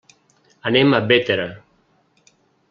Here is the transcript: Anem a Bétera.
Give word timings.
Anem 0.69 0.95
a 0.95 1.01
Bétera. 1.11 1.47